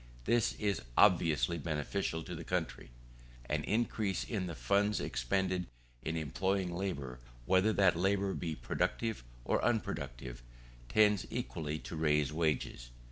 This 0.25 0.53
is 0.53 0.81
obviously 0.97 1.59
beneficial 1.59 2.23
to 2.23 2.33
the 2.33 2.43
country. 2.43 2.89
An 3.45 3.63
increase 3.65 4.23
in 4.23 4.47
the 4.47 4.55
funds 4.55 4.99
expended 4.99 5.67
in 6.01 6.17
employing 6.17 6.73
labour, 6.73 7.19
whether 7.45 7.71
that 7.73 7.95
labour 7.95 8.33
be 8.33 8.55
productive 8.55 9.23
or 9.45 9.63
unproductive, 9.63 10.41
tends 10.89 11.27
equally 11.29 11.77
to 11.77 11.95
raise 11.95 12.33
wages. 12.33 12.89